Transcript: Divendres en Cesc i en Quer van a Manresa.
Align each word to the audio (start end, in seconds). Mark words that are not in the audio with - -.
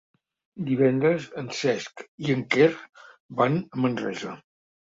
Divendres 0.69 1.27
en 1.41 1.51
Cesc 1.59 2.03
i 2.29 2.33
en 2.37 2.43
Quer 2.57 2.71
van 3.43 3.61
a 3.69 3.85
Manresa. 3.85 4.35